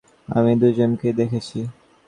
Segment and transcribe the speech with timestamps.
[0.29, 1.59] আমি দুজনকেই দেখেছি।